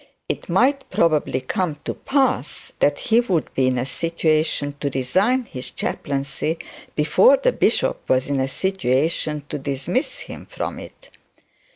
[0.27, 5.45] It might probably come to pass that he would be in a situation to resign
[5.45, 6.57] his chaplaincy
[6.95, 11.11] before the bishop was in a situation to dismiss him from it.